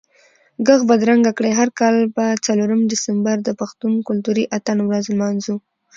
[0.65, 5.55] ږغ بدرګه کړئ، هر کال به څلورم دسمبر د پښتون کلتوري اتڼ ورځ لمانځو